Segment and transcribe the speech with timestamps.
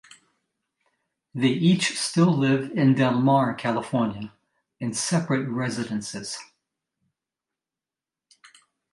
[1.35, 4.33] They each still live in Del Mar, California
[4.79, 6.39] in separate residences.